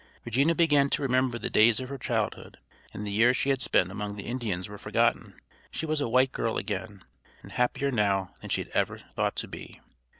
[0.25, 2.57] Regina began to remember the days of her childhood,
[2.91, 5.35] and the years she had spent among the Indians were forgotten.
[5.69, 7.03] She was a white girl again,
[7.43, 9.79] and happier now than she had ever thought to be.